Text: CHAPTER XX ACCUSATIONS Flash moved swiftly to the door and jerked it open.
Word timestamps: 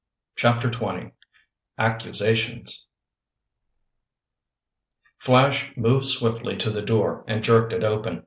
CHAPTER 0.35 0.67
XX 0.71 1.11
ACCUSATIONS 1.77 2.87
Flash 5.19 5.71
moved 5.77 6.07
swiftly 6.07 6.57
to 6.57 6.71
the 6.71 6.81
door 6.81 7.23
and 7.27 7.43
jerked 7.43 7.71
it 7.71 7.83
open. 7.83 8.19